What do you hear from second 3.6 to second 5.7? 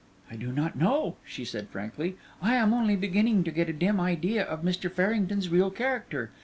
a dim idea of Mr. Farrington's real